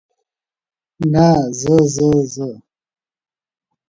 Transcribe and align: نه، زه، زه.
نه، 1.11 1.27
زه، 1.59 1.75
زه. 2.33 2.49